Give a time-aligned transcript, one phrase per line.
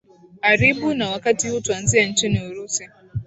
[0.41, 2.87] aribu na wakati huu tuanzie nchini urusi